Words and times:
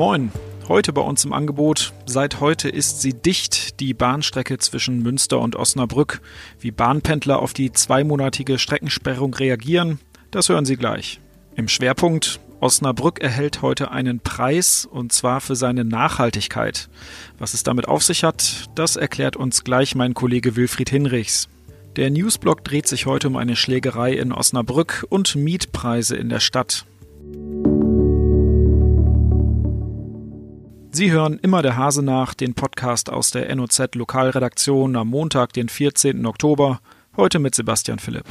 Moin, 0.00 0.32
heute 0.66 0.94
bei 0.94 1.02
uns 1.02 1.26
im 1.26 1.34
Angebot. 1.34 1.92
Seit 2.06 2.40
heute 2.40 2.70
ist 2.70 3.02
sie 3.02 3.12
dicht, 3.12 3.80
die 3.80 3.92
Bahnstrecke 3.92 4.56
zwischen 4.56 5.02
Münster 5.02 5.38
und 5.38 5.56
Osnabrück. 5.56 6.22
Wie 6.58 6.70
Bahnpendler 6.70 7.38
auf 7.38 7.52
die 7.52 7.70
zweimonatige 7.70 8.58
Streckensperrung 8.58 9.34
reagieren, 9.34 10.00
das 10.30 10.48
hören 10.48 10.64
Sie 10.64 10.76
gleich. 10.76 11.20
Im 11.54 11.68
Schwerpunkt 11.68 12.40
Osnabrück 12.60 13.20
erhält 13.20 13.60
heute 13.60 13.90
einen 13.90 14.20
Preis 14.20 14.88
und 14.90 15.12
zwar 15.12 15.42
für 15.42 15.54
seine 15.54 15.84
Nachhaltigkeit. 15.84 16.88
Was 17.38 17.52
es 17.52 17.62
damit 17.62 17.86
auf 17.86 18.02
sich 18.02 18.24
hat, 18.24 18.70
das 18.74 18.96
erklärt 18.96 19.36
uns 19.36 19.64
gleich 19.64 19.94
mein 19.94 20.14
Kollege 20.14 20.56
Wilfried 20.56 20.88
Hinrichs. 20.88 21.50
Der 21.96 22.08
Newsblog 22.08 22.64
dreht 22.64 22.88
sich 22.88 23.04
heute 23.04 23.28
um 23.28 23.36
eine 23.36 23.54
Schlägerei 23.54 24.14
in 24.14 24.32
Osnabrück 24.32 25.04
und 25.10 25.36
Mietpreise 25.36 26.16
in 26.16 26.30
der 26.30 26.40
Stadt. 26.40 26.86
Sie 30.92 31.12
hören 31.12 31.38
immer 31.40 31.62
der 31.62 31.76
Hase 31.76 32.02
nach, 32.02 32.34
den 32.34 32.54
Podcast 32.54 33.10
aus 33.10 33.30
der 33.30 33.54
NOZ 33.54 33.94
Lokalredaktion 33.94 34.96
am 34.96 35.08
Montag, 35.08 35.52
den 35.52 35.68
14. 35.68 36.26
Oktober, 36.26 36.80
heute 37.16 37.38
mit 37.38 37.54
Sebastian 37.54 38.00
Philipp. 38.00 38.24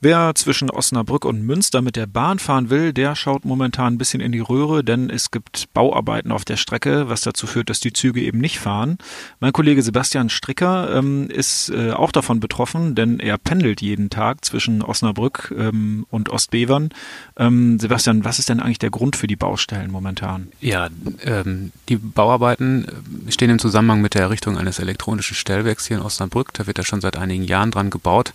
Wer 0.00 0.34
zwischen 0.34 0.70
Osnabrück 0.70 1.24
und 1.24 1.42
Münster 1.42 1.80
mit 1.80 1.96
der 1.96 2.06
Bahn 2.06 2.38
fahren 2.38 2.68
will, 2.68 2.92
der 2.92 3.16
schaut 3.16 3.44
momentan 3.44 3.94
ein 3.94 3.98
bisschen 3.98 4.20
in 4.20 4.30
die 4.30 4.40
Röhre, 4.40 4.84
denn 4.84 5.08
es 5.08 5.30
gibt 5.30 5.72
Bauarbeiten 5.72 6.32
auf 6.32 6.44
der 6.44 6.56
Strecke, 6.56 7.08
was 7.08 7.22
dazu 7.22 7.46
führt, 7.46 7.70
dass 7.70 7.80
die 7.80 7.92
Züge 7.92 8.20
eben 8.20 8.38
nicht 8.38 8.58
fahren. 8.58 8.98
Mein 9.40 9.52
Kollege 9.52 9.82
Sebastian 9.82 10.28
Stricker 10.28 10.94
ähm, 10.94 11.30
ist 11.30 11.70
äh, 11.70 11.92
auch 11.92 12.12
davon 12.12 12.40
betroffen, 12.40 12.94
denn 12.94 13.20
er 13.20 13.38
pendelt 13.38 13.80
jeden 13.80 14.10
Tag 14.10 14.44
zwischen 14.44 14.82
Osnabrück 14.82 15.54
ähm, 15.56 16.06
und 16.10 16.28
Ostbevern. 16.28 16.90
Ähm, 17.38 17.78
Sebastian, 17.78 18.24
was 18.24 18.38
ist 18.38 18.50
denn 18.50 18.60
eigentlich 18.60 18.78
der 18.78 18.90
Grund 18.90 19.16
für 19.16 19.26
die 19.26 19.36
Baustellen 19.36 19.90
momentan? 19.90 20.48
Ja, 20.60 20.88
ähm, 21.24 21.72
die 21.88 21.96
Bauarbeiten 21.96 22.86
stehen 23.28 23.50
im 23.50 23.58
Zusammenhang 23.58 24.02
mit 24.02 24.14
der 24.14 24.22
Errichtung 24.22 24.58
eines 24.58 24.78
elektronischen 24.78 25.36
Stellwerks 25.36 25.86
hier 25.86 25.96
in 25.96 26.02
Osnabrück. 26.02 26.52
Da 26.52 26.66
wird 26.66 26.76
ja 26.76 26.84
schon 26.84 27.00
seit 27.00 27.16
einigen 27.16 27.44
Jahren 27.44 27.70
dran 27.70 27.88
gebaut. 27.88 28.34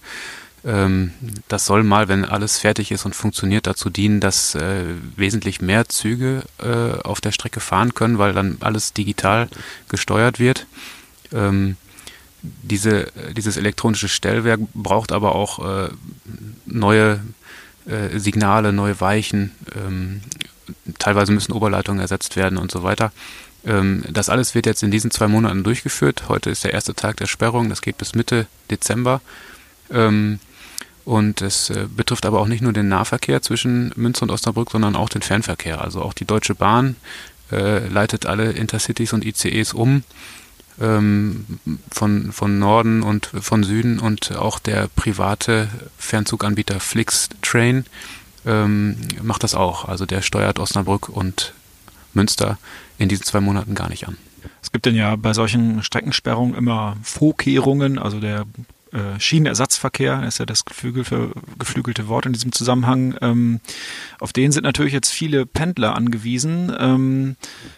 Ähm, 0.63 1.11
das 1.47 1.65
soll 1.65 1.83
mal, 1.83 2.07
wenn 2.07 2.25
alles 2.25 2.59
fertig 2.59 2.91
ist 2.91 3.05
und 3.05 3.15
funktioniert, 3.15 3.67
dazu 3.67 3.89
dienen, 3.89 4.19
dass 4.19 4.55
äh, 4.55 4.83
wesentlich 5.15 5.61
mehr 5.61 5.89
Züge 5.89 6.43
äh, 6.59 6.99
auf 7.01 7.21
der 7.21 7.31
Strecke 7.31 7.59
fahren 7.59 7.93
können, 7.93 8.17
weil 8.17 8.33
dann 8.33 8.57
alles 8.59 8.93
digital 8.93 9.47
gesteuert 9.89 10.39
wird. 10.39 10.67
Ähm, 11.33 11.77
diese, 12.43 13.11
dieses 13.35 13.57
elektronische 13.57 14.09
Stellwerk 14.09 14.61
braucht 14.73 15.11
aber 15.11 15.35
auch 15.35 15.85
äh, 15.85 15.89
neue 16.65 17.21
äh, 17.85 18.17
Signale, 18.17 18.73
neue 18.73 18.99
Weichen. 18.99 19.51
Ähm, 19.75 20.21
teilweise 20.99 21.31
müssen 21.31 21.51
Oberleitungen 21.53 22.01
ersetzt 22.01 22.35
werden 22.35 22.57
und 22.57 22.71
so 22.71 22.83
weiter. 22.83 23.11
Ähm, 23.65 24.03
das 24.09 24.29
alles 24.29 24.55
wird 24.55 24.65
jetzt 24.65 24.83
in 24.83 24.91
diesen 24.91 25.11
zwei 25.11 25.27
Monaten 25.27 25.63
durchgeführt. 25.63 26.29
Heute 26.29 26.49
ist 26.49 26.63
der 26.63 26.73
erste 26.73 26.95
Tag 26.95 27.17
der 27.17 27.27
Sperrung. 27.27 27.69
Das 27.69 27.81
geht 27.81 27.97
bis 27.97 28.15
Mitte 28.15 28.47
Dezember. 28.69 29.21
Und 31.05 31.41
es 31.41 31.69
äh, 31.69 31.87
betrifft 31.95 32.25
aber 32.25 32.39
auch 32.39 32.47
nicht 32.47 32.61
nur 32.61 32.73
den 32.73 32.87
Nahverkehr 32.87 33.41
zwischen 33.41 33.91
Münster 33.95 34.23
und 34.23 34.31
Osnabrück, 34.31 34.71
sondern 34.71 34.95
auch 34.95 35.09
den 35.09 35.21
Fernverkehr. 35.21 35.81
Also 35.81 36.01
auch 36.01 36.13
die 36.13 36.25
Deutsche 36.25 36.55
Bahn 36.55 36.95
äh, 37.51 37.87
leitet 37.87 38.25
alle 38.25 38.51
Intercities 38.51 39.13
und 39.13 39.25
ICEs 39.25 39.73
um 39.73 40.03
ähm, 40.79 41.45
von, 41.91 42.31
von 42.31 42.59
Norden 42.59 43.03
und 43.03 43.25
von 43.25 43.63
Süden 43.63 43.99
und 43.99 44.35
auch 44.35 44.59
der 44.59 44.87
private 44.95 45.69
Fernzuganbieter 45.97 46.79
Flixtrain 46.79 47.85
ähm, 48.45 48.97
macht 49.21 49.43
das 49.43 49.55
auch. 49.55 49.87
Also 49.87 50.05
der 50.05 50.21
steuert 50.21 50.59
Osnabrück 50.59 51.09
und 51.09 51.53
Münster 52.13 52.57
in 52.97 53.09
diesen 53.09 53.25
zwei 53.25 53.41
Monaten 53.41 53.75
gar 53.75 53.89
nicht 53.89 54.07
an. 54.07 54.17
Es 54.61 54.71
gibt 54.71 54.85
denn 54.85 54.95
ja 54.95 55.15
bei 55.15 55.33
solchen 55.33 55.83
Streckensperrungen 55.83 56.55
immer 56.55 56.97
Vorkehrungen, 57.03 57.97
also 57.97 58.19
der 58.19 58.45
äh, 58.91 59.19
Schienenersatzverkehr, 59.19 60.23
ist 60.23 60.39
ja 60.39 60.45
das 60.45 60.65
geflügelte, 60.65 61.31
geflügelte 61.57 62.07
Wort 62.07 62.25
in 62.25 62.33
diesem 62.33 62.51
Zusammenhang. 62.51 63.15
Ähm, 63.21 63.59
auf 64.19 64.33
den 64.33 64.51
sind 64.51 64.63
natürlich 64.63 64.93
jetzt 64.93 65.11
viele 65.11 65.45
Pendler 65.45 65.95
angewiesen. 65.95 66.75
Ähm, 66.77 67.35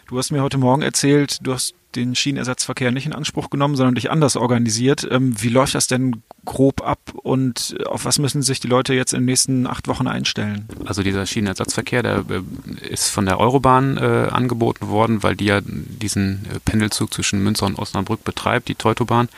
du 0.08 0.18
hast 0.18 0.30
mir 0.30 0.42
heute 0.42 0.58
Morgen 0.58 0.82
erzählt, 0.82 1.38
du 1.42 1.52
hast 1.52 1.74
den 1.94 2.14
Schienenersatzverkehr 2.14 2.90
nicht 2.90 3.06
in 3.06 3.12
Anspruch 3.12 3.50
genommen, 3.50 3.76
sondern 3.76 3.94
dich 3.94 4.10
anders 4.10 4.36
organisiert. 4.36 5.06
Ähm, 5.10 5.40
wie 5.40 5.48
läuft 5.48 5.74
das 5.74 5.86
denn 5.86 6.22
grob 6.44 6.86
ab 6.86 6.98
und 7.14 7.76
auf 7.86 8.04
was 8.04 8.18
müssen 8.18 8.42
sich 8.42 8.60
die 8.60 8.68
Leute 8.68 8.94
jetzt 8.94 9.12
in 9.12 9.20
den 9.20 9.26
nächsten 9.26 9.66
acht 9.66 9.88
Wochen 9.88 10.06
einstellen? 10.06 10.68
Also 10.84 11.02
dieser 11.02 11.26
Schienenersatzverkehr, 11.26 12.02
der 12.02 12.24
äh, 12.28 12.88
ist 12.88 13.08
von 13.08 13.26
der 13.26 13.38
Eurobahn 13.38 13.96
äh, 13.96 14.28
angeboten 14.30 14.88
worden, 14.88 15.22
weil 15.22 15.36
die 15.36 15.46
ja 15.46 15.60
diesen 15.62 16.46
äh, 16.52 16.58
Pendelzug 16.64 17.12
zwischen 17.14 17.42
Münster 17.42 17.66
und 17.66 17.78
Osnabrück 17.78 18.24
betreibt, 18.24 18.68
die 18.68 18.74
Teutobahn. 18.74 19.28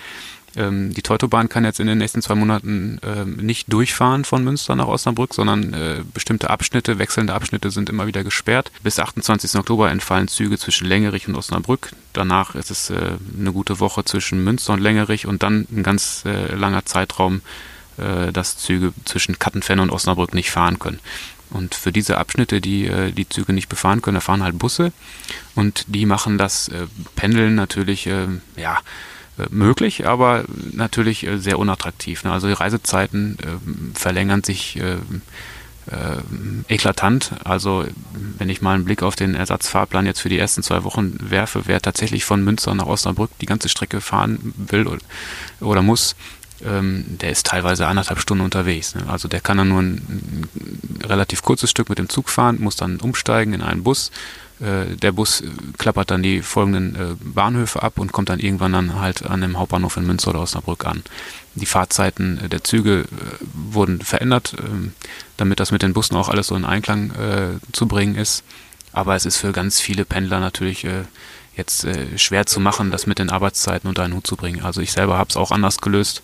Ähm, 0.56 0.94
die 0.94 1.02
Teutobahn 1.02 1.48
kann 1.48 1.64
jetzt 1.64 1.80
in 1.80 1.86
den 1.86 1.98
nächsten 1.98 2.22
zwei 2.22 2.34
Monaten 2.34 2.98
äh, 3.02 3.24
nicht 3.24 3.72
durchfahren 3.72 4.24
von 4.24 4.42
Münster 4.42 4.74
nach 4.74 4.86
Osnabrück, 4.86 5.34
sondern 5.34 5.74
äh, 5.74 6.02
bestimmte 6.14 6.50
Abschnitte, 6.50 6.98
wechselnde 6.98 7.34
Abschnitte 7.34 7.70
sind 7.70 7.90
immer 7.90 8.06
wieder 8.06 8.24
gesperrt. 8.24 8.72
Bis 8.82 8.98
28. 8.98 9.54
Oktober 9.56 9.90
entfallen 9.90 10.28
Züge 10.28 10.58
zwischen 10.58 10.86
Längerich 10.86 11.28
und 11.28 11.34
Osnabrück. 11.34 11.90
Danach 12.12 12.54
ist 12.54 12.70
es 12.70 12.90
äh, 12.90 13.12
eine 13.38 13.52
gute 13.52 13.80
Woche 13.80 14.04
zwischen 14.04 14.42
Münster 14.42 14.72
und 14.72 14.80
Längerich 14.80 15.26
und 15.26 15.42
dann 15.42 15.66
ein 15.70 15.82
ganz 15.82 16.24
äh, 16.24 16.54
langer 16.54 16.86
Zeitraum, 16.86 17.42
äh, 17.98 18.32
dass 18.32 18.56
Züge 18.56 18.94
zwischen 19.04 19.38
Kattenfenne 19.38 19.82
und 19.82 19.90
Osnabrück 19.90 20.34
nicht 20.34 20.50
fahren 20.50 20.78
können. 20.78 21.00
Und 21.50 21.74
für 21.74 21.92
diese 21.92 22.18
Abschnitte, 22.18 22.60
die 22.60 22.86
äh, 22.86 23.12
die 23.12 23.28
Züge 23.28 23.52
nicht 23.52 23.68
befahren 23.68 24.02
können, 24.02 24.16
da 24.16 24.20
fahren 24.20 24.42
halt 24.42 24.58
Busse 24.58 24.92
und 25.54 25.84
die 25.86 26.06
machen 26.06 26.38
das 26.38 26.68
äh, 26.68 26.86
Pendeln 27.14 27.54
natürlich, 27.54 28.06
äh, 28.06 28.26
ja, 28.56 28.78
möglich, 29.50 30.06
aber 30.06 30.44
natürlich 30.72 31.26
äh, 31.26 31.38
sehr 31.38 31.58
unattraktiv. 31.58 32.24
Ne? 32.24 32.32
Also 32.32 32.46
die 32.46 32.54
Reisezeiten 32.54 33.38
äh, 33.40 33.98
verlängern 33.98 34.42
sich 34.42 34.78
äh, 34.78 34.94
äh, 35.90 36.72
eklatant. 36.72 37.32
Also 37.44 37.84
wenn 38.38 38.48
ich 38.48 38.62
mal 38.62 38.74
einen 38.74 38.84
Blick 38.84 39.02
auf 39.02 39.16
den 39.16 39.34
Ersatzfahrplan 39.34 40.06
jetzt 40.06 40.20
für 40.20 40.28
die 40.28 40.38
ersten 40.38 40.62
zwei 40.62 40.84
Wochen 40.84 41.16
werfe, 41.20 41.62
wer 41.66 41.80
tatsächlich 41.80 42.24
von 42.24 42.42
Münster 42.42 42.74
nach 42.74 42.86
Osnabrück 42.86 43.30
die 43.40 43.46
ganze 43.46 43.68
Strecke 43.68 44.00
fahren 44.00 44.54
will 44.56 44.86
oder, 44.86 45.00
oder 45.60 45.82
muss, 45.82 46.16
ähm, 46.64 47.04
der 47.08 47.30
ist 47.30 47.46
teilweise 47.46 47.86
anderthalb 47.86 48.20
Stunden 48.20 48.44
unterwegs. 48.44 48.94
Ne? 48.94 49.04
Also 49.08 49.28
der 49.28 49.40
kann 49.40 49.58
dann 49.58 49.68
nur 49.68 49.82
ein, 49.82 49.94
ein 49.94 51.02
relativ 51.04 51.42
kurzes 51.42 51.70
Stück 51.70 51.88
mit 51.88 51.98
dem 51.98 52.08
Zug 52.08 52.28
fahren, 52.28 52.58
muss 52.60 52.76
dann 52.76 53.00
umsteigen 53.00 53.52
in 53.52 53.62
einen 53.62 53.82
Bus 53.82 54.10
äh, 54.60 54.96
der 54.96 55.12
Bus 55.12 55.42
klappert 55.76 56.10
dann 56.10 56.22
die 56.22 56.40
folgenden 56.40 56.94
äh, 56.94 57.14
Bahnhöfe 57.20 57.82
ab 57.82 57.98
und 57.98 58.12
kommt 58.12 58.30
dann 58.30 58.40
irgendwann 58.40 58.72
dann 58.72 58.98
halt 58.98 59.26
an 59.26 59.42
dem 59.42 59.58
Hauptbahnhof 59.58 59.96
in 59.98 60.06
Münster 60.06 60.30
oder 60.30 60.40
Osnabrück 60.40 60.86
an. 60.86 61.02
Die 61.54 61.66
Fahrzeiten 61.66 62.40
äh, 62.42 62.48
der 62.48 62.64
Züge 62.64 63.04
wurden 63.52 64.00
verändert, 64.00 64.54
ähm, 64.58 64.92
damit 65.36 65.60
das 65.60 65.72
mit 65.72 65.82
den 65.82 65.92
Bussen 65.92 66.16
auch 66.16 66.28
alles 66.28 66.46
so 66.46 66.56
in 66.56 66.64
Einklang 66.64 67.12
zu 67.72 67.86
bringen 67.86 68.14
ist. 68.14 68.42
Aber 68.92 69.14
es 69.14 69.26
ist 69.26 69.36
für 69.36 69.52
ganz 69.52 69.80
viele 69.80 70.06
Pendler 70.06 70.40
natürlich 70.40 70.86
jetzt 71.56 71.86
schwer 72.16 72.44
zu 72.46 72.60
machen, 72.60 72.90
das 72.90 73.06
mit 73.06 73.18
den 73.18 73.30
Arbeitszeiten 73.30 73.88
unter 73.88 74.02
einen 74.02 74.14
Hut 74.14 74.26
zu 74.26 74.36
bringen. 74.36 74.62
Also 74.62 74.80
ich 74.80 74.92
selber 74.92 75.16
habe 75.16 75.30
es 75.30 75.36
auch 75.36 75.50
anders 75.50 75.78
gelöst. 75.78 76.22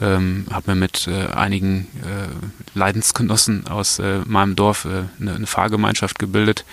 Ähm, 0.00 0.46
habe 0.50 0.72
mir 0.72 0.80
mit 0.80 1.06
äh, 1.06 1.26
einigen 1.28 1.86
äh, 2.02 2.76
Leidensgenossen 2.76 3.68
aus 3.68 4.00
äh, 4.00 4.20
meinem 4.26 4.56
Dorf 4.56 4.86
eine, 4.86 5.08
eine 5.20 5.46
Fahrgemeinschaft 5.46 6.18
gebildet, 6.18 6.64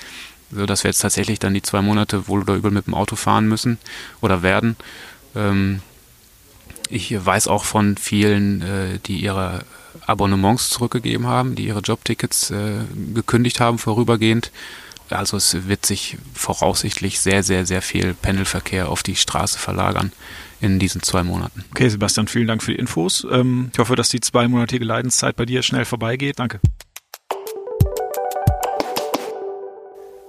so 0.51 0.65
dass 0.65 0.83
wir 0.83 0.89
jetzt 0.89 1.01
tatsächlich 1.01 1.37
dann 1.37 1.53
die 1.53 1.61
zwei 1.61 1.83
Monate 1.83 2.27
wohl 2.27 2.41
oder 2.41 2.55
übel 2.55 2.71
mit 2.71 2.87
dem 2.87 2.95
Auto 2.95 3.15
fahren 3.15 3.47
müssen 3.47 3.77
oder 4.21 4.41
werden. 4.41 4.75
Ähm, 5.35 5.81
ich 6.89 7.13
weiß 7.25 7.47
auch 7.47 7.63
von 7.63 7.95
vielen, 7.95 8.61
äh, 8.61 8.99
die 9.05 9.21
ihre 9.21 9.63
Abonnements 10.05 10.69
zurückgegeben 10.69 11.27
haben, 11.27 11.55
die 11.55 11.67
ihre 11.67 11.79
Jobtickets 11.79 12.51
äh, 12.51 12.79
gekündigt 13.13 13.59
haben 13.59 13.77
vorübergehend. 13.77 14.51
Also 15.13 15.37
es 15.37 15.67
wird 15.67 15.85
sich 15.85 16.17
voraussichtlich 16.33 17.19
sehr, 17.19 17.43
sehr, 17.43 17.65
sehr 17.65 17.81
viel 17.81 18.13
Pendelverkehr 18.13 18.89
auf 18.89 19.03
die 19.03 19.15
Straße 19.15 19.57
verlagern 19.59 20.11
in 20.61 20.79
diesen 20.79 21.01
zwei 21.01 21.23
Monaten. 21.23 21.65
Okay, 21.71 21.89
Sebastian, 21.89 22.27
vielen 22.27 22.47
Dank 22.47 22.63
für 22.63 22.71
die 22.71 22.77
Infos. 22.77 23.25
Ähm, 23.29 23.69
ich 23.73 23.79
hoffe, 23.79 23.95
dass 23.95 24.09
die 24.09 24.19
zweimonatige 24.19 24.85
Leidenszeit 24.85 25.35
bei 25.35 25.45
dir 25.45 25.63
schnell 25.63 25.85
vorbeigeht. 25.85 26.39
Danke. 26.39 26.59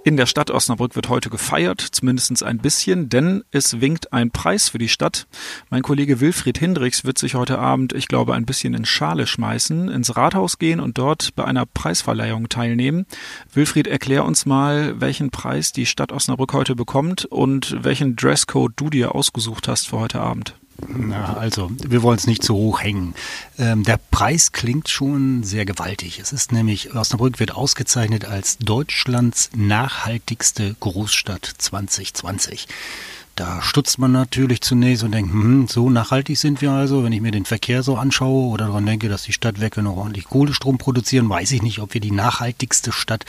In 0.04 0.16
der 0.16 0.26
Stadt 0.26 0.50
Osnabrück 0.50 0.96
wird 0.96 1.08
heute 1.08 1.30
gefeiert, 1.30 1.80
zumindest 1.80 2.42
ein 2.42 2.58
bisschen, 2.58 3.08
denn 3.08 3.44
es 3.52 3.80
winkt 3.80 4.12
ein 4.12 4.32
Preis 4.32 4.68
für 4.68 4.78
die 4.78 4.88
Stadt. 4.88 5.28
Mein 5.70 5.82
Kollege 5.82 6.20
Wilfried 6.20 6.58
Hindrichs 6.58 7.04
wird 7.04 7.18
sich 7.18 7.36
heute 7.36 7.60
Abend, 7.60 7.92
ich 7.92 8.08
glaube, 8.08 8.34
ein 8.34 8.44
bisschen 8.44 8.74
in 8.74 8.84
Schale 8.84 9.28
schmeißen, 9.28 9.88
ins 9.88 10.16
Rathaus 10.16 10.58
gehen 10.58 10.80
und 10.80 10.98
dort 10.98 11.36
bei 11.36 11.44
einer 11.44 11.66
Preisverleihung 11.66 12.48
teilnehmen. 12.48 13.06
Wilfried, 13.54 13.86
erklär 13.86 14.24
uns 14.24 14.44
mal, 14.44 15.00
welchen 15.00 15.30
Preis 15.30 15.70
die 15.70 15.86
Stadt 15.86 16.10
Osnabrück 16.10 16.52
heute 16.52 16.74
bekommt 16.74 17.24
und 17.26 17.84
welchen 17.84 18.16
Dresscode 18.16 18.72
du 18.74 18.90
dir 18.90 19.14
ausgesucht 19.14 19.68
hast 19.68 19.88
für 19.88 20.00
heute 20.00 20.20
Abend. 20.20 20.56
Na, 20.88 21.34
also, 21.34 21.70
wir 21.78 22.02
wollen 22.02 22.18
es 22.18 22.26
nicht 22.26 22.42
zu 22.42 22.54
hoch 22.54 22.82
hängen. 22.82 23.14
Ähm, 23.58 23.84
der 23.84 23.98
Preis 24.10 24.52
klingt 24.52 24.88
schon 24.88 25.42
sehr 25.42 25.64
gewaltig. 25.64 26.18
Es 26.18 26.32
ist 26.32 26.52
nämlich, 26.52 26.94
Osnabrück 26.94 27.38
wird 27.40 27.54
ausgezeichnet 27.54 28.24
als 28.24 28.58
Deutschlands 28.58 29.50
nachhaltigste 29.54 30.74
Großstadt 30.80 31.44
2020. 31.58 32.66
Da 33.34 33.62
stutzt 33.62 33.98
man 33.98 34.12
natürlich 34.12 34.60
zunächst 34.60 35.04
und 35.04 35.12
denkt, 35.12 35.32
hm, 35.32 35.66
so 35.66 35.88
nachhaltig 35.88 36.36
sind 36.36 36.60
wir 36.60 36.72
also. 36.72 37.02
Wenn 37.02 37.12
ich 37.12 37.22
mir 37.22 37.30
den 37.30 37.46
Verkehr 37.46 37.82
so 37.82 37.96
anschaue 37.96 38.48
oder 38.48 38.66
daran 38.66 38.84
denke, 38.84 39.08
dass 39.08 39.22
die 39.22 39.32
Stadtwerke 39.32 39.82
noch 39.82 39.96
ordentlich 39.96 40.24
Kohlestrom 40.24 40.76
produzieren, 40.76 41.28
weiß 41.28 41.52
ich 41.52 41.62
nicht, 41.62 41.78
ob 41.78 41.94
wir 41.94 42.00
die 42.00 42.10
nachhaltigste 42.10 42.92
Stadt 42.92 43.24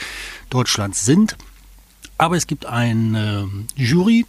Deutschlands 0.50 1.06
sind. 1.06 1.36
Aber 2.18 2.36
es 2.36 2.46
gibt 2.46 2.66
eine 2.66 3.48
Jury 3.76 4.26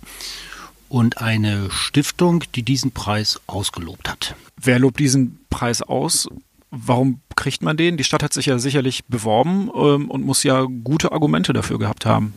und 0.90 1.20
eine 1.20 1.70
Stiftung, 1.72 2.44
die 2.56 2.64
diesen 2.64 2.92
Preis 2.92 3.40
ausgelobt 3.48 4.10
hat. 4.10 4.36
Wer 4.62 4.80
lobt 4.80 5.00
diesen 5.00 5.40
Preis 5.50 5.82
aus? 5.82 6.28
Warum 6.72 7.22
kriegt 7.36 7.62
man 7.62 7.78
den? 7.78 7.98
Die 7.98 8.04
Stadt 8.04 8.24
hat 8.24 8.34
sich 8.34 8.48
ja 8.48 8.60
sicherlich 8.60 9.06
beworben 9.06 9.70
ähm, 9.76 10.10
und 10.10 10.26
muss 10.26 10.44
ja 10.44 10.66
gute 10.84 11.12
Argumente 11.12 11.54
dafür 11.54 11.80
gehabt 11.80 12.06
haben. 12.06 12.34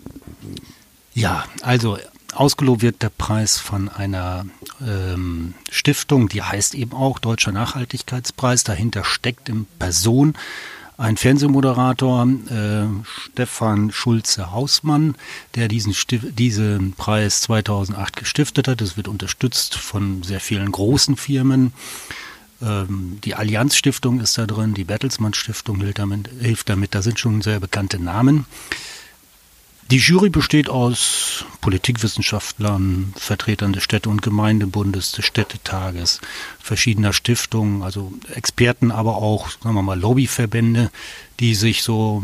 Ja, 1.15 1.45
also 1.62 1.99
ausgelobt 2.35 2.83
wird 2.83 3.03
der 3.03 3.11
Preis 3.11 3.59
von 3.59 3.89
einer 3.89 4.47
ähm, 4.81 5.55
Stiftung, 5.71 6.29
die 6.29 6.43
heißt 6.43 6.75
eben 6.75 6.93
auch 6.93 7.19
Deutscher 7.19 7.53
Nachhaltigkeitspreis. 7.53 8.65
Dahinter 8.65 9.05
steckt 9.05 9.49
in 9.49 9.67
Person 9.79 10.35
ein 10.99 11.17
Fernsehmoderator, 11.17 12.27
äh, 12.50 12.87
Stefan 13.05 13.93
Schulze-Hausmann, 13.93 15.15
der 15.55 15.69
diesen, 15.69 15.95
Stif 15.95 16.35
diesen 16.35 16.93
Preis 16.93 17.41
2008 17.43 18.17
gestiftet 18.17 18.67
hat. 18.67 18.83
Es 18.83 18.97
wird 18.97 19.06
unterstützt 19.06 19.77
von 19.77 20.25
sehr 20.25 20.41
vielen 20.41 20.73
großen 20.73 21.17
Firmen. 21.17 21.73
Ähm, 22.61 23.19
die 23.23 23.37
Allianz 23.37 23.77
Stiftung 23.77 24.21
ist 24.21 24.37
da 24.39 24.47
drin, 24.47 24.75
die 24.75 24.83
Bertelsmann 24.83 25.35
Stiftung 25.35 25.79
hilft 25.79 26.00
damit, 26.00 26.31
hilft 26.41 26.69
damit. 26.69 26.97
Da 26.97 27.03
sind 27.03 27.21
schon 27.21 27.43
sehr 27.43 27.61
bekannte 27.61 28.03
Namen. 28.03 28.47
Die 29.90 29.96
Jury 29.96 30.29
besteht 30.29 30.69
aus 30.69 31.46
Politikwissenschaftlern, 31.62 33.14
Vertretern 33.17 33.73
des 33.73 33.82
Städte- 33.82 34.11
und 34.11 34.20
Gemeindebundes, 34.20 35.12
des 35.12 35.25
Städtetages, 35.25 36.20
verschiedener 36.61 37.14
Stiftungen, 37.14 37.82
also 37.82 38.12
Experten, 38.35 38.90
aber 38.90 39.17
auch, 39.17 39.49
sagen 39.49 39.75
wir 39.75 39.82
mal, 39.82 39.99
Lobbyverbände, 39.99 40.90
die 41.40 41.55
sich 41.55 41.82
so 41.82 42.23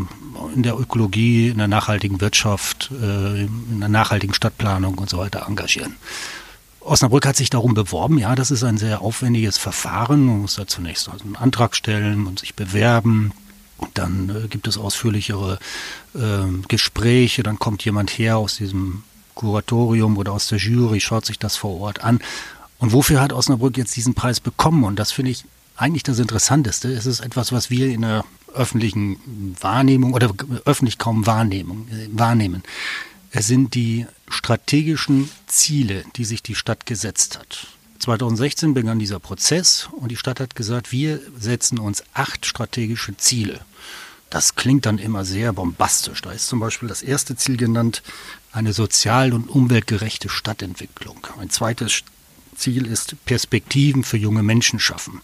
in 0.54 0.62
der 0.62 0.78
Ökologie, 0.78 1.48
in 1.48 1.56
der 1.56 1.68
nachhaltigen 1.68 2.20
Wirtschaft, 2.20 2.90
äh, 3.00 3.44
in 3.44 3.80
der 3.80 3.88
nachhaltigen 3.88 4.34
Stadtplanung 4.34 4.98
und 4.98 5.08
so 5.08 5.16
weiter 5.16 5.46
engagieren. 5.48 5.96
Osnabrück 6.80 7.24
hat 7.24 7.36
sich 7.36 7.48
darum 7.48 7.72
beworben. 7.72 8.18
Ja, 8.18 8.34
das 8.34 8.50
ist 8.50 8.62
ein 8.62 8.76
sehr 8.76 9.00
aufwendiges 9.00 9.56
Verfahren. 9.56 10.26
Man 10.26 10.42
muss 10.42 10.56
da 10.56 10.66
zunächst 10.66 11.08
einen 11.08 11.36
Antrag 11.36 11.74
stellen 11.74 12.26
und 12.26 12.40
sich 12.40 12.54
bewerben. 12.54 13.32
Dann 13.94 14.44
äh, 14.44 14.48
gibt 14.48 14.68
es 14.68 14.78
ausführlichere 14.78 15.58
äh, 16.14 16.66
Gespräche, 16.68 17.42
dann 17.42 17.58
kommt 17.58 17.84
jemand 17.84 18.10
her 18.10 18.38
aus 18.38 18.56
diesem 18.56 19.02
Kuratorium 19.34 20.16
oder 20.16 20.32
aus 20.32 20.48
der 20.48 20.58
Jury, 20.58 21.00
schaut 21.00 21.26
sich 21.26 21.38
das 21.38 21.56
vor 21.56 21.80
Ort 21.80 22.02
an. 22.02 22.20
Und 22.78 22.92
wofür 22.92 23.20
hat 23.20 23.32
Osnabrück 23.32 23.76
jetzt 23.76 23.96
diesen 23.96 24.14
Preis 24.14 24.40
bekommen? 24.40 24.84
Und 24.84 24.98
das 24.98 25.12
finde 25.12 25.30
ich 25.30 25.44
eigentlich 25.76 26.02
das 26.02 26.18
Interessanteste. 26.18 26.92
Es 26.92 27.06
ist 27.06 27.20
etwas, 27.20 27.52
was 27.52 27.70
wir 27.70 27.88
in 27.88 28.02
der 28.02 28.24
öffentlichen 28.54 29.56
Wahrnehmung 29.60 30.14
oder 30.14 30.32
öffentlich 30.64 30.98
kaum 30.98 31.26
wahrnehmen. 31.26 31.88
Äh, 31.90 32.08
wahrnehmen. 32.18 32.62
Es 33.30 33.48
sind 33.48 33.74
die 33.74 34.06
strategischen 34.28 35.28
Ziele, 35.46 36.04
die 36.14 36.24
sich 36.24 36.42
die 36.42 36.54
Stadt 36.54 36.86
gesetzt 36.86 37.38
hat. 37.38 37.66
2016 38.04 38.74
begann 38.74 38.98
dieser 38.98 39.18
Prozess 39.18 39.88
und 39.90 40.10
die 40.10 40.16
Stadt 40.16 40.38
hat 40.38 40.54
gesagt, 40.54 40.92
wir 40.92 41.20
setzen 41.38 41.78
uns 41.78 42.04
acht 42.12 42.44
strategische 42.44 43.16
Ziele. 43.16 43.60
Das 44.28 44.56
klingt 44.56 44.84
dann 44.84 44.98
immer 44.98 45.24
sehr 45.24 45.54
bombastisch. 45.54 46.20
Da 46.20 46.32
ist 46.32 46.46
zum 46.48 46.60
Beispiel 46.60 46.88
das 46.88 47.02
erste 47.02 47.34
Ziel 47.34 47.56
genannt, 47.56 48.02
eine 48.52 48.74
sozial- 48.74 49.32
und 49.32 49.48
umweltgerechte 49.48 50.28
Stadtentwicklung. 50.28 51.26
Ein 51.40 51.48
zweites 51.48 52.02
Ziel 52.54 52.86
ist 52.86 53.16
Perspektiven 53.24 54.04
für 54.04 54.18
junge 54.18 54.42
Menschen 54.42 54.80
schaffen. 54.80 55.22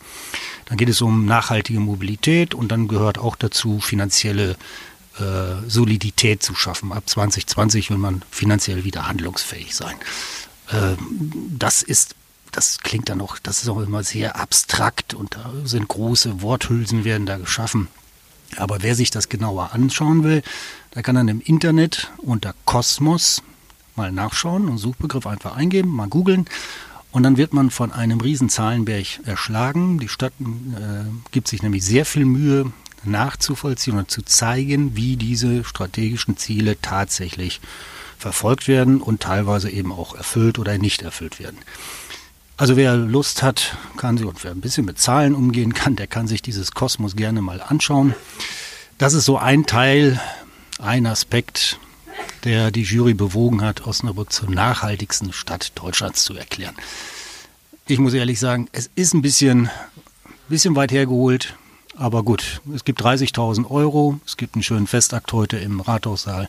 Dann 0.65 0.79
geht 0.79 0.89
es 0.89 1.03
um 1.03 1.27
nachhaltige 1.27 1.81
Mobilität 1.81 2.55
und 2.55 2.73
dann 2.73 2.89
gehört 2.89 3.19
auch 3.19 3.37
dazu, 3.37 3.81
finanzielle 3.81 4.57
äh, 5.19 5.69
Solidität 5.69 6.43
zu 6.43 6.55
schaffen. 6.55 6.93
Ab 6.93 7.07
2020 7.07 7.91
will 7.91 7.99
man 7.99 8.23
finanziell 8.31 8.85
wieder 8.85 9.07
handlungsfähig 9.07 9.75
sein. 9.75 9.97
Äh, 10.69 10.97
das 11.51 11.83
ist 11.83 12.15
das 12.53 12.79
klingt 12.81 13.09
dann 13.09 13.21
auch, 13.21 13.39
das 13.39 13.63
ist 13.63 13.69
auch 13.69 13.81
immer 13.81 14.03
sehr 14.03 14.37
abstrakt 14.37 15.15
und 15.15 15.37
da 15.37 15.53
sind 15.65 15.89
große 15.89 16.43
Worthülsen 16.43 17.05
werden 17.05 17.27
da 17.27 17.39
geschaffen. 17.39 17.89
Aber 18.57 18.83
wer 18.83 18.95
sich 18.95 19.11
das 19.11 19.29
genauer 19.29 19.73
anschauen 19.73 20.25
will, 20.25 20.43
der 20.95 21.03
kann 21.03 21.15
dann 21.15 21.29
im 21.29 21.41
Internet 21.41 22.11
unter 22.19 22.55
Kosmos 22.65 23.43
mal 23.95 24.11
nachschauen 24.11 24.69
und 24.69 24.79
Suchbegriff 24.79 25.27
einfach 25.27 25.57
eingeben, 25.57 25.91
mal 25.91 26.09
googeln 26.09 26.47
und 27.13 27.25
dann 27.25 27.37
wird 27.37 27.53
man 27.53 27.71
von 27.71 27.93
einem 27.93 28.21
riesen 28.21 28.49
Zahlenberg 28.49 29.07
erschlagen. 29.25 29.99
Die 29.99 30.09
Stadt 30.09 30.33
äh, 30.41 31.05
gibt 31.33 31.49
sich 31.49 31.63
nämlich 31.63 31.85
sehr 31.85 32.05
viel 32.05 32.25
Mühe 32.25 32.73
nachzuvollziehen 33.03 33.99
und 33.99 34.11
zu 34.11 34.23
zeigen, 34.23 34.95
wie 34.95 35.17
diese 35.17 35.65
strategischen 35.65 36.37
Ziele 36.37 36.81
tatsächlich 36.81 37.61
verfolgt 38.19 38.69
werden 38.69 39.01
und 39.01 39.23
teilweise 39.23 39.71
eben 39.71 39.93
auch 39.93 40.15
erfüllt 40.15 40.59
oder 40.59 40.77
nicht 40.79 41.03
erfüllt 41.03 41.41
werden. 41.41 41.59
Also 42.61 42.77
wer 42.77 42.95
Lust 42.95 43.43
hat, 43.43 43.79
kann 43.97 44.19
sich 44.19 44.27
und 44.27 44.45
wer 44.45 44.51
ein 44.51 44.61
bisschen 44.61 44.85
mit 44.85 44.99
Zahlen 44.99 45.35
umgehen 45.35 45.73
kann, 45.73 45.97
der 45.97 46.07
kann 46.07 46.27
sich 46.27 46.43
dieses 46.43 46.73
Kosmos 46.73 47.17
gerne 47.17 47.41
mal 47.41 47.63
anschauen. 47.63 48.15
Das 48.99 49.15
ist 49.15 49.25
so 49.25 49.39
ein 49.39 49.65
Teil, 49.65 50.21
ein 50.79 51.07
Aspekt, 51.07 51.79
der 52.45 52.71
die 52.71 52.83
Jury 52.83 53.15
bewogen 53.15 53.63
hat, 53.63 53.87
Osnabrück 53.87 54.31
zur 54.31 54.51
nachhaltigsten 54.51 55.33
Stadt 55.33 55.73
Deutschlands 55.77 56.23
zu 56.23 56.35
erklären. 56.37 56.75
Ich 57.87 57.99
muss 57.99 58.13
ehrlich 58.13 58.39
sagen, 58.39 58.69
es 58.73 58.91
ist 58.95 59.15
ein 59.15 59.23
bisschen, 59.23 59.71
bisschen 60.51 60.77
weit 60.77 60.93
hergeholt, 60.93 61.57
aber 61.97 62.23
gut. 62.23 62.61
Es 62.75 62.85
gibt 62.85 63.01
30.000 63.01 63.71
Euro, 63.71 64.21
es 64.27 64.37
gibt 64.37 64.55
einen 64.55 64.63
schönen 64.63 64.87
Festakt 64.87 65.33
heute 65.33 65.57
im 65.57 65.81
Rathaussaal 65.81 66.47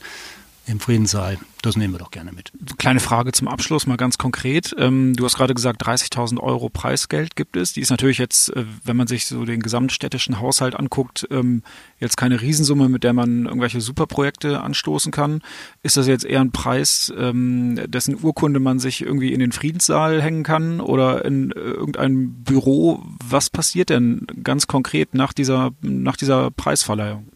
im 0.68 0.80
Friedenssaal. 0.80 1.38
Das 1.62 1.76
nehmen 1.76 1.94
wir 1.94 2.00
doch 2.00 2.12
gerne 2.12 2.32
mit. 2.32 2.52
Kleine 2.78 3.00
Frage 3.00 3.32
zum 3.32 3.48
Abschluss, 3.48 3.88
mal 3.88 3.98
ganz 3.98 4.18
konkret. 4.18 4.76
Ähm, 4.78 5.16
du 5.16 5.26
hast 5.26 5.36
gerade 5.36 5.54
gesagt, 5.54 5.86
30.000 5.86 6.40
Euro 6.40 6.70
Preisgeld 6.70 7.36
gibt 7.36 7.56
es. 7.56 7.74
Die 7.74 7.82
ist 7.82 7.90
natürlich 7.90 8.18
jetzt, 8.20 8.56
äh, 8.56 8.66
wenn 8.84 8.96
man 8.96 9.08
sich 9.08 9.26
so 9.26 9.46
den 9.46 9.62
gesamtstädtischen 9.62 10.40
Haushalt 10.40 10.76
anguckt, 10.76 11.28
ähm, 11.32 11.64
jetzt 12.00 12.16
keine 12.16 12.42
Riesensumme, 12.42 12.90
mit 12.90 13.04
der 13.04 13.14
man 13.14 13.46
irgendwelche 13.46 13.82
Superprojekte 13.82 14.62
anstoßen 14.62 15.12
kann. 15.12 15.42
Ist 15.84 15.98
das 15.98 16.08
jetzt 16.08 16.26
eher 16.26 16.42
ein 16.42 16.52
Preis, 16.52 17.12
ähm, 17.18 17.80
dessen 17.88 18.24
Urkunde 18.24 18.60
man 18.60 18.80
sich 18.80 19.02
irgendwie 19.02 19.34
in 19.34 19.40
den 19.40 19.52
Friedenssaal 19.52 20.22
hängen 20.22 20.44
kann 20.44 20.80
oder 20.80 21.26
in 21.26 21.52
äh, 21.52 21.60
irgendein 21.60 22.44
Büro? 22.44 23.04
Was 23.28 23.50
passiert 23.50 23.90
denn 23.90 24.26
ganz 24.44 24.68
konkret 24.68 25.14
nach 25.14 25.34
dieser, 25.34 25.72
nach 25.82 26.18
dieser 26.18 26.52
Preisverleihung? 26.52 27.28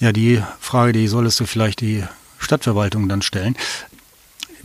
Ja, 0.00 0.12
die 0.12 0.42
Frage, 0.60 0.92
die 0.92 1.08
solltest 1.08 1.40
du 1.40 1.46
vielleicht 1.46 1.80
die 1.80 2.04
Stadtverwaltung 2.44 3.08
dann 3.08 3.22
stellen. 3.22 3.56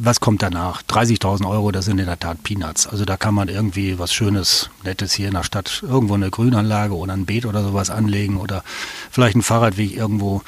Was 0.02 0.22
kommt 0.22 0.42
danach? 0.42 0.82
30.000 0.84 1.46
Euro, 1.46 1.72
das 1.72 1.84
sind 1.84 2.00
in 2.00 2.06
der 2.06 2.18
Tat 2.18 2.42
Peanuts. 2.42 2.88
Also 2.88 3.04
da 3.04 3.18
kann 3.18 3.36
man 3.36 3.50
irgendwie 3.50 4.00
was 4.00 4.14
Schönes, 4.14 4.70
Nettes 4.86 5.12
hier 5.12 5.28
in 5.28 5.34
der 5.34 5.44
Stadt, 5.44 5.84
irgendwo 5.86 6.14
eine 6.14 6.30
Grünanlage 6.30 6.96
oder 6.96 7.12
ein 7.12 7.26
Beet 7.26 7.46
oder 7.46 7.64
sowas 7.64 7.90
anlegen 7.90 8.38
oder 8.38 8.64
vielleicht 9.12 9.36
ein 9.36 9.42
Fahrradweg 9.42 9.94
irgendwo 9.94 10.42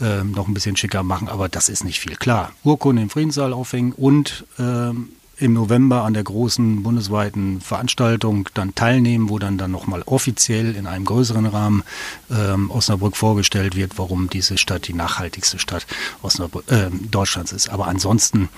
äh, 0.00 0.22
noch 0.24 0.46
ein 0.46 0.52
bisschen 0.52 0.76
schicker 0.76 1.02
machen. 1.04 1.28
Aber 1.28 1.48
das 1.48 1.70
ist 1.70 1.84
nicht 1.84 2.00
viel. 2.00 2.16
Klar, 2.16 2.52
Urkunde 2.64 3.00
im 3.00 3.08
Friedenssaal 3.08 3.54
aufhängen 3.54 3.92
und 3.92 4.44
ähm, 4.58 5.08
im 5.40 5.52
November 5.52 6.02
an 6.02 6.14
der 6.14 6.24
großen 6.24 6.82
bundesweiten 6.82 7.60
Veranstaltung 7.60 8.48
dann 8.54 8.74
teilnehmen, 8.74 9.28
wo 9.28 9.38
dann 9.38 9.58
dann 9.58 9.70
nochmal 9.70 10.02
offiziell 10.06 10.74
in 10.74 10.86
einem 10.86 11.04
größeren 11.04 11.46
Rahmen 11.46 11.84
ähm, 12.30 12.70
Osnabrück 12.70 13.16
vorgestellt 13.16 13.76
wird, 13.76 13.98
warum 13.98 14.28
diese 14.28 14.58
Stadt 14.58 14.88
die 14.88 14.94
nachhaltigste 14.94 15.58
Stadt 15.58 15.86
Osnabrück, 16.22 16.70
äh, 16.70 16.90
Deutschlands 17.10 17.52
ist. 17.52 17.68
Aber 17.68 17.86
ansonsten, 17.86 18.48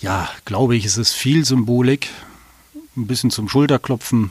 ja, 0.00 0.28
glaube 0.44 0.76
ich, 0.76 0.84
ist 0.84 0.98
es 0.98 1.12
viel 1.12 1.44
Symbolik, 1.44 2.08
ein 2.96 3.06
bisschen 3.06 3.30
zum 3.30 3.48
Schulterklopfen 3.48 4.30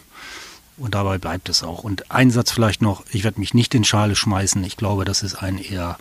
und 0.78 0.96
dabei 0.96 1.18
bleibt 1.18 1.50
es 1.50 1.64
auch. 1.64 1.84
Und 1.84 2.12
ein 2.12 2.32
Satz 2.32 2.52
vielleicht 2.52 2.82
noch, 2.82 3.04
ich 3.12 3.24
werde 3.24 3.40
mich 3.40 3.54
nicht 3.54 3.74
in 3.74 3.84
Schale 3.84 4.16
schmeißen. 4.16 4.64
Ich 4.64 4.78
glaube, 4.78 5.06
das 5.06 5.24
ist 5.24 5.36
ein 5.36 5.58
eher 5.58 5.98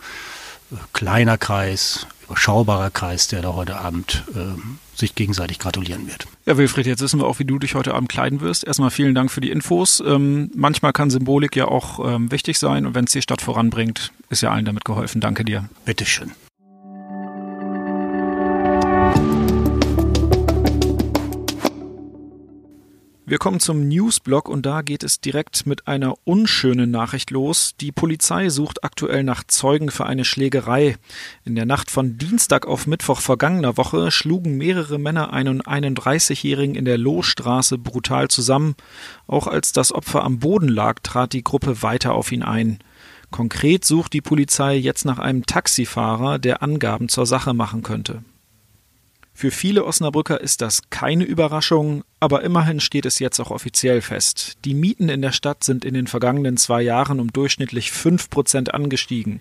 äh, 0.71 0.75
kleiner 0.93 1.37
Kreis, 1.37 2.05
überschaubarer 2.25 2.91
Kreis, 2.91 3.27
der 3.27 3.41
da 3.41 3.53
heute 3.53 3.79
Abend 3.79 4.23
äh, 4.35 4.59
sich 5.01 5.15
gegenseitig 5.15 5.59
gratulieren 5.59 6.07
wird. 6.07 6.27
Ja, 6.45 6.57
Wilfried, 6.57 6.85
jetzt 6.85 7.01
wissen 7.01 7.19
wir 7.19 7.27
auch, 7.27 7.39
wie 7.39 7.45
du 7.45 7.59
dich 7.59 7.75
heute 7.75 7.93
Abend 7.93 8.09
kleiden 8.09 8.39
wirst. 8.39 8.65
Erstmal 8.65 8.89
vielen 8.89 9.13
Dank 9.13 9.29
für 9.29 9.41
die 9.41 9.51
Infos. 9.51 10.01
Ähm, 10.05 10.49
manchmal 10.55 10.93
kann 10.93 11.09
Symbolik 11.09 11.55
ja 11.55 11.65
auch 11.65 11.99
ähm, 12.07 12.31
wichtig 12.31 12.57
sein 12.57 12.85
und 12.85 12.95
wenn 12.95 13.05
es 13.05 13.11
die 13.11 13.21
Stadt 13.21 13.41
voranbringt, 13.41 14.13
ist 14.29 14.41
ja 14.41 14.51
allen 14.51 14.65
damit 14.65 14.85
geholfen. 14.85 15.19
Danke 15.19 15.43
dir. 15.43 15.69
Bitteschön. 15.85 16.31
Wir 23.31 23.37
kommen 23.37 23.61
zum 23.61 23.87
Newsblock 23.87 24.49
und 24.49 24.65
da 24.65 24.81
geht 24.81 25.03
es 25.03 25.21
direkt 25.21 25.65
mit 25.65 25.87
einer 25.87 26.15
unschönen 26.25 26.91
Nachricht 26.91 27.31
los. 27.31 27.75
Die 27.79 27.93
Polizei 27.93 28.49
sucht 28.49 28.83
aktuell 28.83 29.23
nach 29.23 29.45
Zeugen 29.45 29.89
für 29.89 30.05
eine 30.05 30.25
Schlägerei. 30.25 30.97
In 31.45 31.55
der 31.55 31.65
Nacht 31.65 31.89
von 31.91 32.17
Dienstag 32.17 32.67
auf 32.67 32.87
Mittwoch 32.87 33.21
vergangener 33.21 33.77
Woche 33.77 34.11
schlugen 34.11 34.57
mehrere 34.57 34.99
Männer 34.99 35.31
einen 35.31 35.61
31-Jährigen 35.61 36.75
in 36.75 36.83
der 36.83 36.97
Lohstraße 36.97 37.77
brutal 37.77 38.27
zusammen. 38.27 38.75
Auch 39.27 39.47
als 39.47 39.71
das 39.71 39.93
Opfer 39.93 40.25
am 40.25 40.39
Boden 40.39 40.67
lag, 40.67 40.99
trat 40.99 41.31
die 41.31 41.45
Gruppe 41.45 41.81
weiter 41.81 42.13
auf 42.15 42.33
ihn 42.33 42.43
ein. 42.43 42.79
Konkret 43.29 43.85
sucht 43.85 44.11
die 44.11 44.19
Polizei 44.19 44.75
jetzt 44.75 45.05
nach 45.05 45.19
einem 45.19 45.45
Taxifahrer, 45.45 46.37
der 46.37 46.61
Angaben 46.61 47.07
zur 47.07 47.25
Sache 47.25 47.53
machen 47.53 47.81
könnte. 47.81 48.25
Für 49.33 49.51
viele 49.51 49.85
Osnabrücker 49.85 50.39
ist 50.41 50.61
das 50.61 50.89
keine 50.89 51.23
Überraschung, 51.23 52.03
aber 52.19 52.43
immerhin 52.43 52.79
steht 52.79 53.05
es 53.05 53.19
jetzt 53.19 53.39
auch 53.39 53.49
offiziell 53.49 54.01
fest. 54.01 54.57
Die 54.65 54.73
Mieten 54.73 55.09
in 55.09 55.21
der 55.21 55.31
Stadt 55.31 55.63
sind 55.63 55.83
in 55.83 55.93
den 55.93 56.07
vergangenen 56.07 56.57
zwei 56.57 56.81
Jahren 56.81 57.19
um 57.19 57.31
durchschnittlich 57.31 57.91
fünf 57.91 58.29
Prozent 58.29 58.73
angestiegen. 58.73 59.39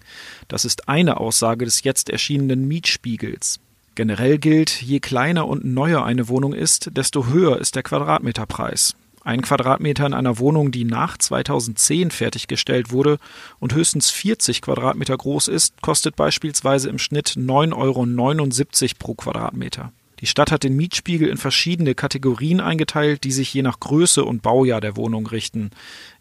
Das 0.49 0.65
ist 0.65 0.89
eine 0.89 1.19
Aussage 1.19 1.65
des 1.65 1.83
jetzt 1.83 2.09
erschienenen 2.09 2.67
Mietspiegels. 2.67 3.61
Generell 3.95 4.39
gilt, 4.39 4.81
je 4.81 5.01
kleiner 5.01 5.47
und 5.47 5.65
neuer 5.65 6.05
eine 6.05 6.29
Wohnung 6.29 6.55
ist, 6.55 6.91
desto 6.97 7.27
höher 7.27 7.59
ist 7.59 7.75
der 7.75 7.83
Quadratmeterpreis. 7.83 8.95
Ein 9.23 9.43
Quadratmeter 9.43 10.07
in 10.07 10.15
einer 10.15 10.39
Wohnung, 10.39 10.71
die 10.71 10.85
nach 10.85 11.19
2010 11.19 12.11
fertiggestellt 12.11 12.91
wurde 12.91 13.19
und 13.59 13.75
höchstens 13.75 14.11
40 14.11 14.63
Quadratmeter 14.63 15.17
groß 15.17 15.49
ist, 15.49 15.83
kostet 15.83 16.17
beispielsweise 16.17 16.89
im 16.89 16.99
Schnitt 16.99 17.35
9,79 17.37 17.75
Euro 17.75 18.95
pro 18.99 19.15
Quadratmeter. 19.15 19.93
Die 20.21 20.27
Stadt 20.27 20.53
hat 20.53 20.65
den 20.65 20.77
Mietspiegel 20.77 21.29
in 21.29 21.39
verschiedene 21.39 21.95
Kategorien 21.95 22.61
eingeteilt, 22.61 23.25
die 23.25 23.33
sich 23.33 23.53
je 23.53 23.63
nach 23.63 23.81
Größe 23.81 24.25
und 24.25 24.43
Baujahr 24.43 24.81
der 24.81 24.97
Wohnung 24.97 25.27
richten. 25.27 25.71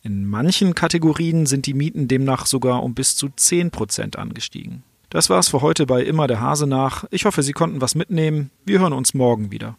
In 0.03 0.25
manchen 0.25 0.73
Kategorien 0.73 1.45
sind 1.45 1.65
die 1.65 1.73
Mieten 1.73 2.07
demnach 2.07 2.45
sogar 2.45 2.83
um 2.83 2.93
bis 2.95 3.17
zu 3.17 3.29
10 3.29 3.71
Prozent 3.71 4.17
angestiegen. 4.17 4.83
Das 5.09 5.29
war's 5.29 5.49
für 5.49 5.61
heute 5.61 5.85
bei 5.85 6.03
Immer 6.03 6.27
der 6.27 6.39
Hase 6.39 6.67
nach. 6.67 7.05
Ich 7.11 7.25
hoffe, 7.25 7.43
Sie 7.43 7.53
konnten 7.53 7.81
was 7.81 7.95
mitnehmen. 7.95 8.51
Wir 8.65 8.79
hören 8.79 8.93
uns 8.93 9.13
morgen 9.13 9.51
wieder. 9.51 9.75